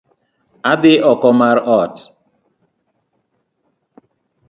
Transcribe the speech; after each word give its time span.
Adhi 0.71 0.93
oko 1.11 1.29
mar 1.39 1.57
ot 1.81 1.95